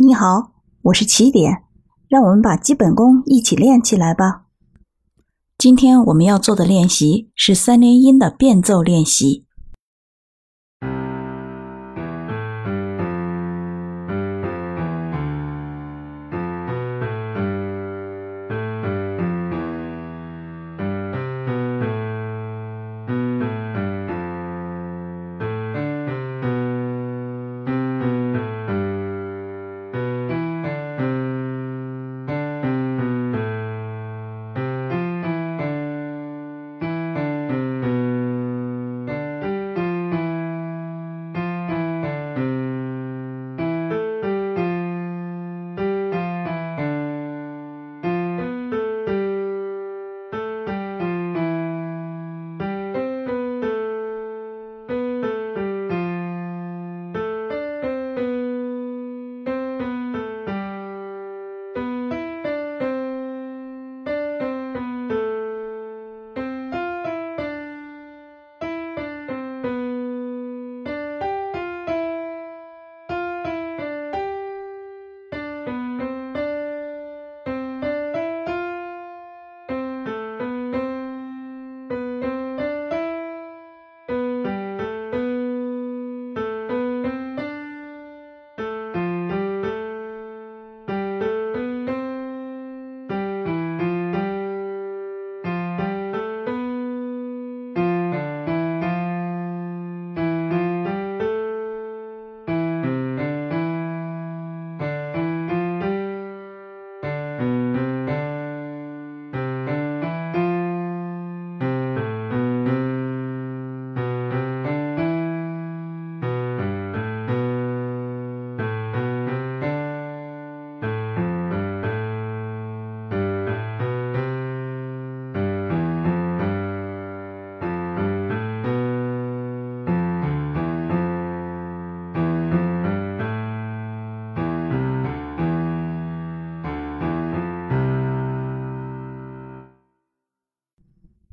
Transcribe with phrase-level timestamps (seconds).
[0.00, 0.52] 你好，
[0.82, 1.64] 我是起点，
[2.06, 4.44] 让我们把基本功一起练起来吧。
[5.58, 9.47] 今天我们要做的练习是三连音的变奏练习。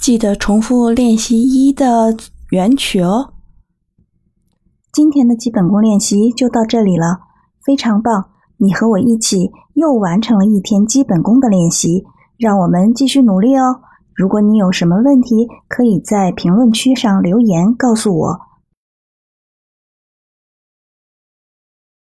[0.00, 2.16] 记得重复练习一的
[2.50, 3.34] 原曲哦。
[4.90, 7.20] 今天的基本功练习就到这里了，
[7.62, 8.30] 非常棒！
[8.56, 12.04] 你和我一起又完成了一天基本功的练习，
[12.38, 13.82] 让我们继续努力哦。
[14.14, 18.40] 如果你有什么问题，可以在评论区上留言告诉我。